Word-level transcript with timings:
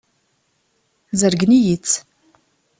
Zergen-iyi-tt. 1.19 1.93